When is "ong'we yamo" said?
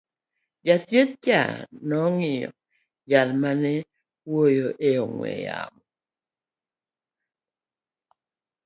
5.05-5.81